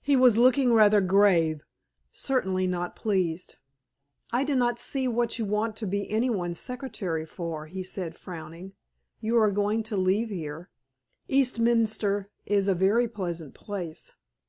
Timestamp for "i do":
4.32-4.56